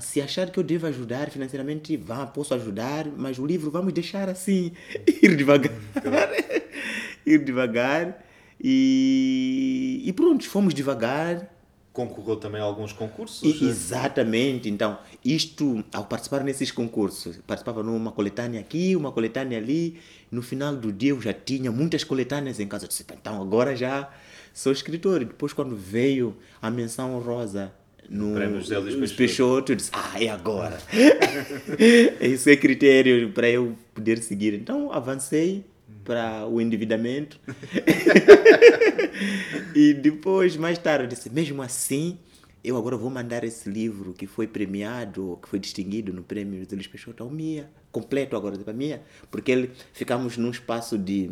[0.00, 4.28] se achar que eu devo ajudar financeiramente, vá, posso ajudar, mas o livro vamos deixar
[4.28, 4.72] assim,
[5.22, 5.72] ir devagar.
[7.26, 8.22] ir devagar.
[8.62, 11.52] E, e pronto, fomos devagar.
[11.92, 13.42] Concorreu também a alguns concursos?
[13.42, 14.68] E- exatamente.
[14.68, 19.98] Então, isto, ao participar nesses concursos, participava numa coletânea aqui, uma coletânea ali.
[20.30, 22.84] No final do dia eu já tinha muitas coletâneas em casa.
[22.84, 24.10] Eu disse, "Pá, então agora já
[24.52, 25.22] sou escritor.
[25.22, 27.72] E depois, quando veio a menção rosa
[28.08, 29.16] no Prémio José Luís Peixoto.
[29.16, 30.78] Peixoto, eu disse, ah, é agora.
[32.20, 34.54] Isso é critério para eu poder seguir.
[34.54, 35.64] Então, avancei
[36.04, 37.38] para o endividamento.
[39.74, 42.18] e depois, mais tarde, eu disse, mesmo assim,
[42.62, 46.74] eu agora vou mandar esse livro que foi premiado, que foi distinguido no prêmio José
[46.74, 51.28] Luís Peixoto ao Mia, completo agora para Mia, porque ele, ficamos num espaço de,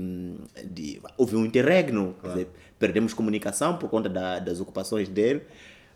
[0.64, 1.00] de...
[1.16, 5.42] Houve um interregno, quer dizer, perdemos comunicação por conta da- das ocupações dele,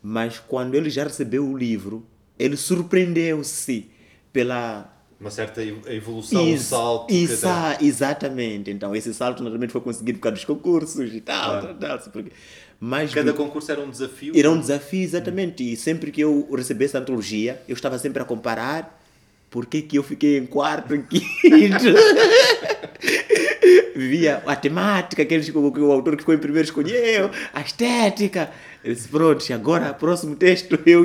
[0.02, 2.04] mas quando ele já recebeu o livro,
[2.38, 3.90] ele surpreendeu-se
[4.32, 7.12] pela Uma certa ev- evolução, um salto.
[7.12, 8.70] exa- exatamente.
[8.70, 11.74] Então, esse salto naturalmente foi conseguido por causa dos concursos e tal, Claro.
[11.74, 12.10] tal, tal.
[12.12, 12.30] Porque,
[12.78, 14.32] mas Cada do- concurso era um desafio.
[14.36, 15.72] era um desafio, exatamente.
[15.72, 18.96] E sempre que eu recebesse a antologia, eu estava sempre a comparar
[19.50, 21.84] por que que eu fiquei em quarto, em quinto.
[23.98, 28.48] Via a temática que, eles, que o autor que ficou em primeiro escolheu, a estética.
[28.84, 31.04] Eu disse, pronto, agora, próximo texto, eu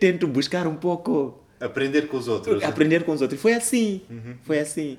[0.00, 2.62] tento buscar um pouco Aprender com os outros.
[2.64, 3.40] aprender com os outros.
[3.40, 4.02] Foi assim,
[4.42, 4.98] foi assim.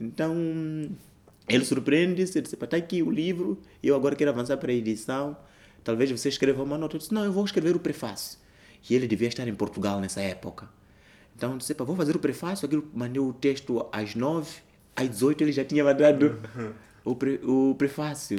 [0.00, 0.32] Então,
[1.48, 5.36] ele surpreende-se, ele disse, está aqui o livro, eu agora quero avançar para a edição,
[5.82, 6.94] talvez você escreva uma nota.
[6.94, 8.38] Eu disse, não, eu vou escrever o prefácio.
[8.88, 10.68] E ele devia estar em Portugal nessa época.
[11.36, 14.56] Então, disse, "Pá, vou fazer o prefácio, aquilo, mandei o texto às nove,
[14.96, 16.38] às 18 ele já tinha mandado
[17.04, 18.38] o, pre, o prefácio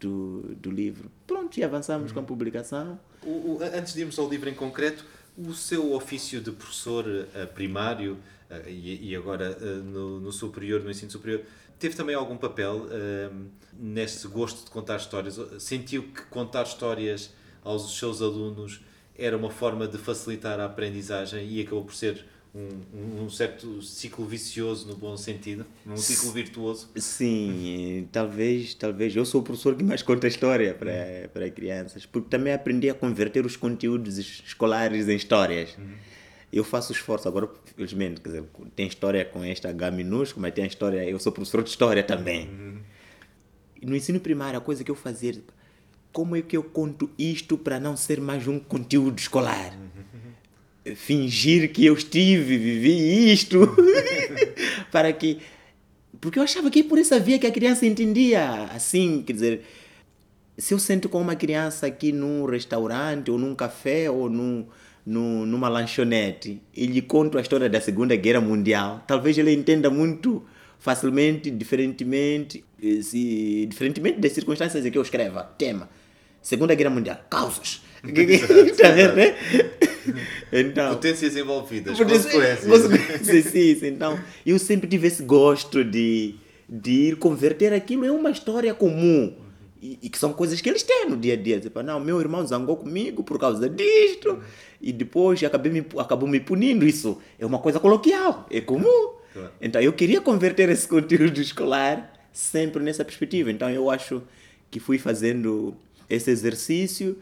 [0.00, 1.10] do, do livro.
[1.26, 2.98] Pronto, e avançamos com a publicação.
[3.22, 5.04] O- o- antes de irmos ao livro em concreto,
[5.38, 8.18] o seu ofício de professor eh, primário
[8.50, 11.42] eh, e, e agora eh, no, no superior, no ensino superior,
[11.78, 13.30] teve também algum papel eh,
[13.72, 15.38] neste gosto de contar histórias?
[15.58, 17.30] Sentiu que contar histórias
[17.64, 18.80] aos seus alunos
[19.16, 24.26] era uma forma de facilitar a aprendizagem e acabou por ser um, um- certo ciclo
[24.26, 26.90] vicioso no bom sentido, um ciclo virtuoso?
[26.96, 29.14] Sim, talvez, talvez.
[29.16, 32.94] Eu sou o professor que mais conta história para, para crianças, porque também aprendi a
[32.94, 35.76] converter os conteúdos es- escolares em histórias.
[36.52, 38.44] Eu faço esforço, agora, felizmente, quer dizer,
[38.76, 42.02] tem história com esta H minúsculo, mas tem a história, eu sou professor de história
[42.02, 42.50] também.
[43.80, 45.34] E no ensino primário, a coisa que eu fazia,
[46.12, 49.72] como é que eu conto isto para não ser mais um conteúdo escolar?
[50.96, 53.60] Fingir que eu estive, vivi isto,
[54.90, 55.38] para que.
[56.20, 58.64] Porque eu achava que é por essa via que a criança entendia.
[58.64, 59.62] Assim, quer dizer,
[60.58, 64.66] se eu sento com uma criança aqui num restaurante, ou num café, ou num,
[65.06, 69.88] num, numa lanchonete, e lhe conto a história da Segunda Guerra Mundial, talvez ele entenda
[69.88, 70.44] muito
[70.80, 75.44] facilmente, diferentemente, eh, se, diferentemente das circunstâncias em que eu escreva.
[75.56, 75.88] Tema:
[76.40, 77.82] Segunda Guerra Mundial, causas.
[78.04, 79.36] Está vendo, né?
[80.52, 82.66] Então, Potências envolvidas, consequências.
[82.66, 83.44] consequências.
[83.46, 83.86] Sim, sim.
[83.86, 86.34] Então, eu sempre tive esse gosto de,
[86.68, 89.34] de ir converter aquilo em uma história comum.
[89.80, 91.58] E, e, que são coisas que eles têm no dia a dia.
[91.58, 94.38] Tipo, não, meu irmão zangou comigo por causa disto,
[94.80, 96.86] e depois acabei me, acabou me punindo.
[96.86, 99.14] Isso é uma coisa coloquial, é comum.
[99.32, 99.50] Claro.
[99.60, 103.50] Então eu queria converter esse conteúdo escolar sempre nessa perspectiva.
[103.50, 104.22] Então eu acho
[104.70, 105.74] que fui fazendo
[106.08, 107.16] esse exercício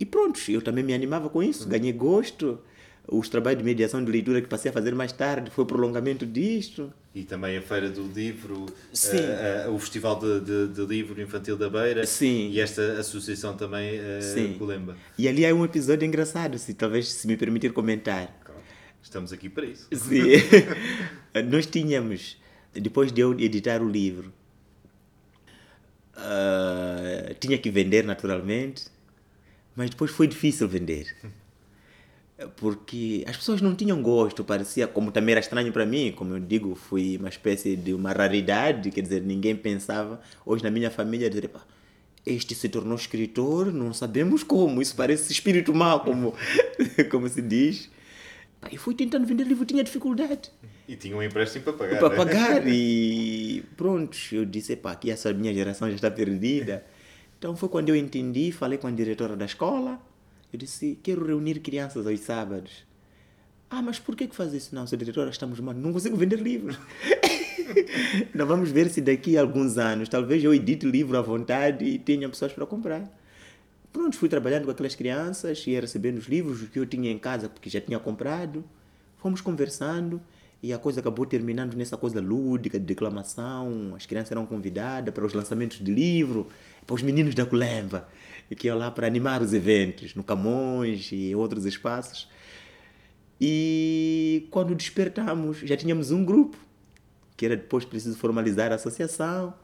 [0.00, 1.70] e pronto, eu também me animava com isso, uhum.
[1.70, 2.58] ganhei gosto.
[3.06, 6.24] Os trabalhos de mediação de leitura que passei a fazer mais tarde foi o prolongamento
[6.24, 6.92] disto.
[7.14, 11.56] E também a Feira do Livro, uh, uh, o Festival de, de, de, Livro Infantil
[11.56, 12.50] da Beira Sim.
[12.50, 14.54] e esta associação também, uh, Sim.
[14.56, 14.96] Colemba.
[15.18, 18.38] E ali há um episódio engraçado, se talvez se me permitir comentar.
[19.02, 19.88] Estamos aqui para isso.
[19.92, 20.20] Sim.
[21.50, 22.36] Nós tínhamos,
[22.72, 24.32] depois de eu editar o livro,
[26.16, 28.84] uh, tinha que vender naturalmente,
[29.80, 31.16] mas depois foi difícil vender.
[32.56, 36.40] Porque as pessoas não tinham gosto, parecia, como também era estranho para mim, como eu
[36.40, 41.30] digo, fui uma espécie de uma raridade, quer dizer, ninguém pensava, hoje na minha família,
[41.30, 41.50] dizer,
[42.26, 46.34] este se tornou escritor, não sabemos como, isso parece espírito mau, como,
[47.10, 47.88] como se diz.
[48.70, 50.52] Eu fui tentando vender livro, tinha dificuldade.
[50.86, 51.98] E tinha um empréstimo para pagar.
[51.98, 52.16] Para né?
[52.16, 52.62] pagar.
[52.68, 56.84] E pronto, eu disse, pá, aqui essa minha geração já está perdida.
[57.40, 59.98] Então foi quando eu entendi, falei com a diretora da escola.
[60.52, 62.84] Eu disse, quero reunir crianças aos sábados.
[63.70, 64.74] Ah, mas por que, que faz isso?
[64.74, 66.78] Não, sou diretora, estamos mal, não consigo vender livros.
[68.34, 71.98] Nós vamos ver se daqui a alguns anos, talvez eu edite livro à vontade e
[71.98, 73.10] tenha pessoas para comprar.
[73.90, 77.48] Pronto, fui trabalhando com aquelas crianças, ia recebendo os livros que eu tinha em casa,
[77.48, 78.62] porque já tinha comprado.
[79.16, 80.20] Fomos conversando
[80.62, 83.94] e a coisa acabou terminando nessa coisa lúdica de declamação.
[83.96, 86.46] As crianças eram convidadas para os lançamentos de livro,
[86.86, 88.08] para os meninos da Colemba,
[88.56, 92.28] que iam lá para animar os eventos, no Camões e outros espaços.
[93.40, 96.58] E quando despertamos, já tínhamos um grupo,
[97.36, 99.54] que era depois preciso formalizar a associação.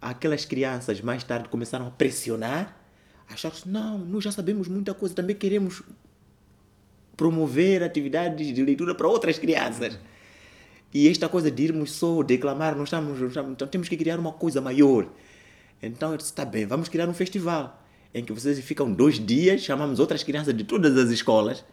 [0.00, 2.84] Aquelas crianças mais tarde começaram a pressionar
[3.28, 5.82] acharam não, nós já sabemos muita coisa, também queremos
[7.16, 9.98] promover atividades de leitura para outras crianças.
[10.92, 14.18] E esta coisa de irmos só declamar, nós estamos, nós estamos então temos que criar
[14.18, 15.08] uma coisa maior.
[15.82, 17.82] Então eu disse, está bem, vamos criar um festival
[18.14, 21.64] em que vocês ficam dois dias, chamamos outras crianças de todas as escolas,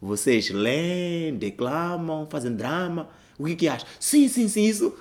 [0.00, 3.88] vocês leem, declamam, fazem drama, o que que acham?
[3.98, 4.96] Sim, sim, sim, isso.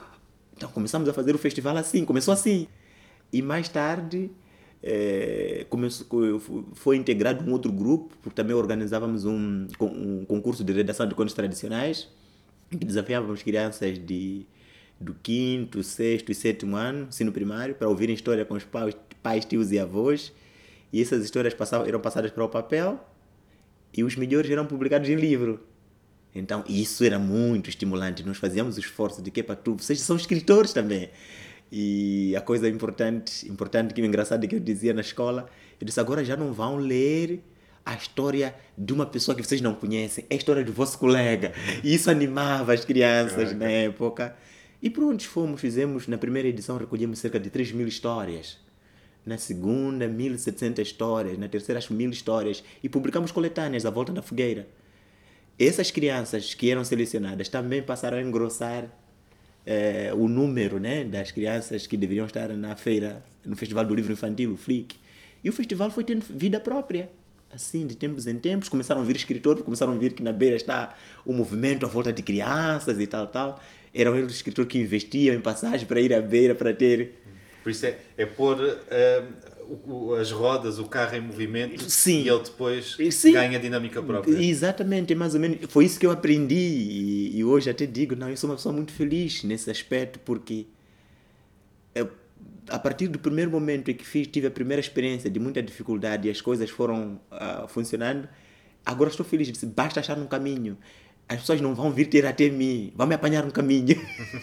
[0.55, 2.67] Então começamos a fazer o festival assim, começou assim.
[3.31, 4.31] E mais tarde
[4.89, 6.07] é, começou,
[6.73, 11.33] foi integrado um outro grupo, porque também organizávamos um, um concurso de redação de contos
[11.33, 12.07] tradicionais,
[12.71, 14.45] que desafiávamos crianças de,
[14.99, 19.43] do quinto, sexto e sétimo ano, ensino primário, para ouvirem história com os pais, pais,
[19.43, 20.31] tios e avós.
[20.93, 22.97] E essas histórias passavam, eram passadas para o papel
[23.93, 25.59] e os melhores eram publicados em livro.
[26.33, 28.23] Então, isso era muito estimulante.
[28.23, 31.09] Nós fazíamos o esforço de que para tu, vocês são escritores também.
[31.71, 35.49] E a coisa importante, importante que é engraçado que eu dizia na escola,
[35.79, 37.43] eu disse agora já não vão ler
[37.85, 41.53] a história de uma pessoa que vocês não conhecem, é a história do vosso colega.
[41.83, 44.35] E isso animava as crianças na época.
[44.81, 48.57] E pronto, fomos, fizemos, na primeira edição recolhemos cerca de 3 mil histórias.
[49.25, 51.37] Na segunda, 1.700 histórias.
[51.37, 52.63] Na terceira, acho mil histórias.
[52.83, 54.67] E publicamos coletâneas à volta da fogueira.
[55.59, 58.89] Essas crianças que eram selecionadas também passaram a engrossar
[59.67, 64.13] é, o número né, das crianças que deveriam estar na feira, no Festival do Livro
[64.13, 64.95] Infantil, o FLIC.
[65.43, 67.09] E o festival foi tendo vida própria.
[67.53, 70.55] Assim, de tempos em tempos, começaram a vir escritores, começaram a ver que na beira
[70.55, 70.95] está
[71.25, 73.61] o movimento à volta de crianças e tal, tal.
[73.93, 77.15] Eram eles escritores que investiam em passagem para ir à beira, para ter...
[77.61, 82.23] Por isso é, é pôr uh, o, as rodas, o carro em movimento Sim.
[82.23, 83.33] e ele depois Sim.
[83.33, 84.33] ganha dinâmica própria.
[84.37, 85.59] Exatamente, é mais ou menos.
[85.69, 88.73] Foi isso que eu aprendi e, e, hoje até digo, não, eu sou uma pessoa
[88.73, 90.65] muito feliz nesse aspecto porque
[91.93, 92.09] eu,
[92.69, 96.27] a partir do primeiro momento em que fiz, tive a primeira experiência de muita dificuldade
[96.27, 98.27] e as coisas foram uh, funcionando,
[98.85, 99.51] agora estou feliz.
[99.63, 100.77] Basta achar um caminho
[101.29, 103.97] as pessoas não vão vir ter até mim, vão me apanhar no caminho.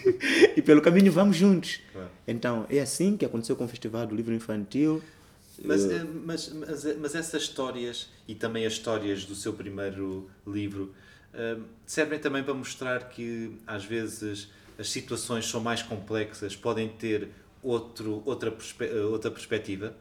[0.55, 1.81] e pelo caminho vamos juntos.
[2.27, 5.01] Então, é assim que aconteceu com o Festival do Livro Infantil.
[5.63, 10.29] Mas, eh, mas, mas, eh, mas essas histórias e também as histórias do seu primeiro
[10.45, 10.93] livro
[11.33, 17.29] eh, servem também para mostrar que às vezes as situações são mais complexas, podem ter
[17.63, 19.95] outro, outra, perspe outra perspectiva,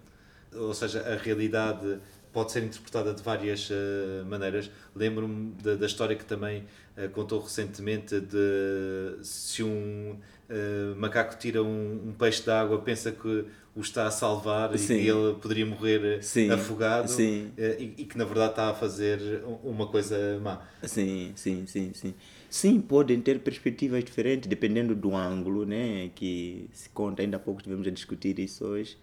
[0.53, 1.99] ou seja, a realidade
[2.35, 4.69] pode ser interpretada de várias uh, maneiras.
[4.95, 6.65] Lembro-me da, da, história que também
[6.99, 10.17] uh, contou recentemente de se um
[10.51, 14.95] uh, macaco tira um, um peixe de água, pensa que o está a salvar Sim.
[14.95, 16.51] e ele poderia morrer Sim.
[16.51, 17.51] afogado sim.
[17.59, 20.63] E, e, que na verdade está a fazer uma coisa má.
[20.83, 22.15] Sim, sim, sim, sim.
[22.49, 27.23] Sim, podem ter perspectivas diferentes dependendo do ângulo né, que se conta.
[27.23, 28.97] Ainda há pouco tivemos a discutir isso hoje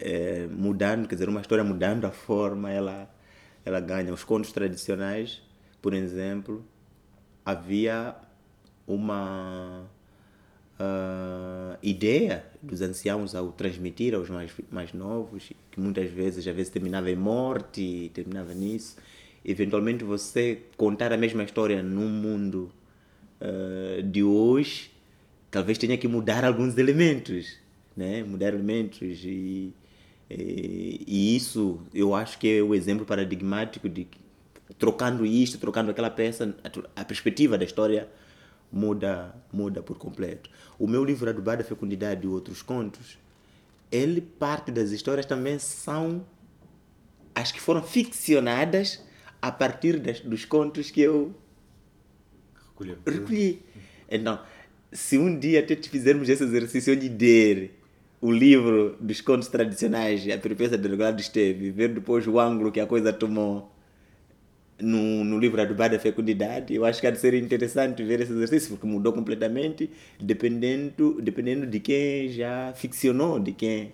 [0.00, 3.10] é, mudando, quer dizer, uma história mudando a forma, ela,
[3.64, 4.12] ela ganha.
[4.12, 5.42] Os contos tradicionais,
[5.82, 6.64] por exemplo,
[7.44, 8.14] havia
[8.86, 9.86] uma
[10.78, 16.70] uh, ideia dos anciãos ao transmitir aos mais, mais novos, que muitas vezes, às vezes
[16.70, 18.96] terminava em morte, terminava nisso.
[19.44, 22.70] Eventualmente você contar a mesma história num mundo
[23.40, 24.90] uh, de hoje,
[25.50, 27.63] talvez tenha que mudar alguns elementos
[27.96, 28.22] né?
[28.22, 29.72] mudar elementos e,
[30.30, 34.06] e, e, isso eu acho que é o exemplo paradigmático de
[34.78, 38.08] trocando isto, trocando aquela peça, a, a perspectiva da história
[38.72, 40.50] muda muda por completo.
[40.78, 43.18] O meu livro Adubada Fecundidade e outros contos,
[43.90, 46.26] ele parte das histórias também são
[47.34, 49.02] as que foram ficcionadas
[49.40, 51.34] a partir das, dos contos que eu
[52.68, 52.96] recolhi.
[53.06, 53.62] recolhi.
[54.08, 54.40] Então,
[54.92, 57.83] se um dia até fizermos esse exercício de ler
[58.24, 62.80] o livro dos contos tradicionais, A Peripécia do Delegado Esteve, ver depois o ângulo que
[62.80, 63.70] a coisa tomou
[64.80, 68.32] no, no livro A da Fecundidade, eu acho que há de ser interessante ver esse
[68.32, 73.92] exercício, porque mudou completamente, dependendo, dependendo de quem já ficcionou, de quem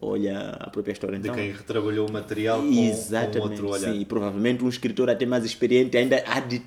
[0.00, 1.18] olha a própria história.
[1.18, 3.92] Então, de quem retrabalhou o material com, com outro olhar.
[3.92, 6.62] Sim, e provavelmente um escritor até mais experiente ainda há de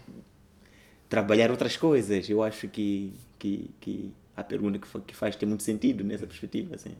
[1.09, 2.29] trabalhar outras coisas.
[2.29, 6.75] Eu acho que, que, que a pergunta que, que faz tem muito sentido nessa perspectiva.
[6.75, 6.95] Assim.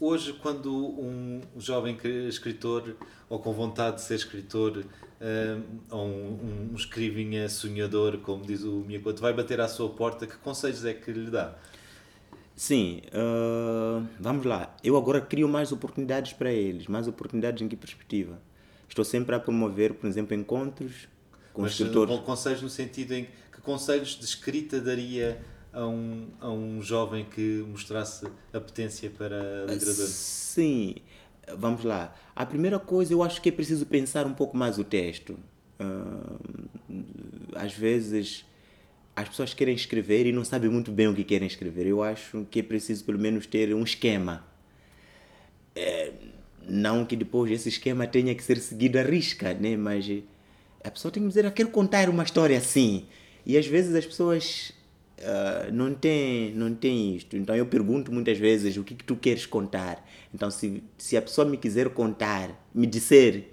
[0.00, 1.96] Hoje, quando um jovem
[2.28, 2.96] escritor,
[3.28, 4.84] ou com vontade de ser escritor,
[5.20, 10.26] um, ou um, um escrivinha sonhador, como diz o Miyakoto, vai bater à sua porta,
[10.26, 11.56] que conselhos é que lhe dá?
[12.56, 14.74] Sim, uh, vamos lá.
[14.82, 18.40] Eu agora crio mais oportunidades para eles, mais oportunidades em que perspectiva?
[18.88, 21.08] Estou sempre a promover, por exemplo, encontros
[21.52, 22.18] com Mas, escritores.
[22.20, 25.40] Conselhos no sentido em que conselhos de escrita daria
[25.72, 30.06] a um, a um jovem que mostrasse apetência para a literatura?
[30.06, 30.96] Sim,
[31.56, 32.14] vamos lá.
[32.36, 35.36] A primeira coisa, eu acho que é preciso pensar um pouco mais o texto.
[37.54, 38.44] às vezes
[39.14, 41.86] as pessoas querem escrever e não sabem muito bem o que querem escrever.
[41.86, 44.44] Eu acho que é preciso pelo menos ter um esquema.
[45.74, 46.12] É,
[46.68, 49.76] não que depois esse esquema tenha que ser seguido à risca, né?
[49.76, 50.06] mas
[50.84, 53.06] a pessoa tem que dizer, eu quero contar uma história assim.
[53.44, 54.72] E às vezes as pessoas
[55.22, 57.36] Uh, não tem não tem isto.
[57.36, 60.04] Então eu pergunto muitas vezes o que, que tu queres contar.
[60.34, 63.44] Então se, se a pessoa me quiser contar me disser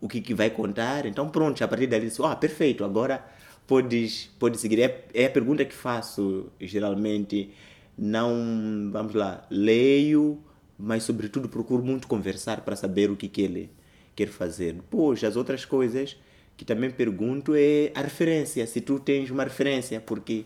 [0.00, 3.24] o que, que vai contar então pronto a partir dali ah oh, perfeito agora
[3.66, 4.80] podes pode seguir.
[4.80, 7.50] É, é a pergunta que faço geralmente.
[7.96, 10.42] Não vamos lá leio
[10.78, 13.70] mas sobretudo procuro muito conversar para saber o que, que ele
[14.14, 14.74] quer fazer.
[14.74, 16.16] Depois as outras coisas
[16.56, 20.44] que também pergunto é a referência se tu tens uma referência porque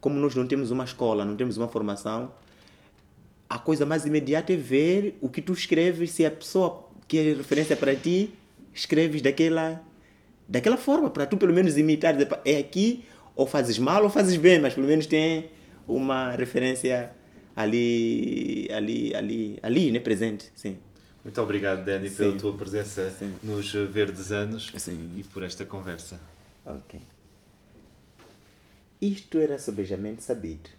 [0.00, 2.32] como nós não temos uma escola, não temos uma formação,
[3.48, 7.22] a coisa mais imediata é ver o que tu escreves, se a pessoa que é
[7.34, 8.30] referência para ti,
[8.74, 9.82] escreves daquela,
[10.48, 14.60] daquela forma, para tu pelo menos imitar, é aqui, ou fazes mal ou fazes bem,
[14.60, 15.50] mas pelo menos tem
[15.86, 17.12] uma referência
[17.54, 20.76] ali, ali, ali, ali, né, presente, sim.
[21.22, 23.34] Muito obrigado, Danny, pela tua presença sim.
[23.42, 25.10] nos Verdes Anos sim.
[25.16, 26.20] e por esta conversa.
[26.64, 27.00] Ok.
[29.00, 30.70] Isto era sobejamente sabido.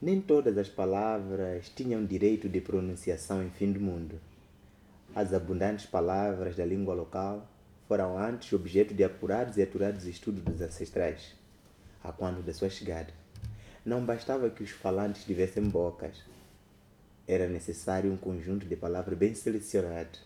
[0.00, 4.20] Nem todas as palavras tinham direito de pronunciação em fim do mundo.
[5.16, 7.44] As abundantes palavras da língua local
[7.88, 11.34] foram antes objeto de apurados e aturados estudos dos ancestrais,
[12.04, 13.12] a quando da sua chegada.
[13.84, 16.22] Não bastava que os falantes tivessem bocas.
[17.26, 20.20] Era necessário um conjunto de palavras bem selecionado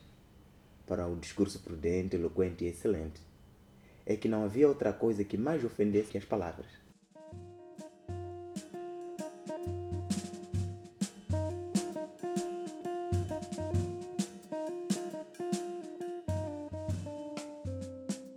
[0.86, 3.22] para o discurso prudente, eloquente e excelente.
[4.04, 6.83] É que não havia outra coisa que mais ofendesse que as palavras.